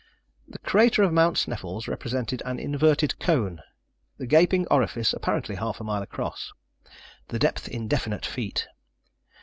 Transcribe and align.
The 0.47 0.57
crater 0.57 1.03
of 1.03 1.13
Mount 1.13 1.37
Sneffels 1.37 1.87
represented 1.87 2.41
an 2.43 2.57
inverted 2.57 3.19
cone, 3.19 3.61
the 4.17 4.25
gaping 4.25 4.65
orifice 4.71 5.13
apparently 5.13 5.53
half 5.53 5.79
a 5.79 5.83
mile 5.83 6.01
across; 6.01 6.51
the 7.27 7.37
depth 7.37 7.67
indefinite 7.67 8.25
feet. 8.25 8.67